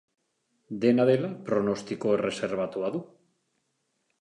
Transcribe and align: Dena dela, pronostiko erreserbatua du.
Dena 0.85 1.03
dela, 1.09 1.29
pronostiko 1.49 2.15
erreserbatua 2.17 2.91
du. 2.97 3.03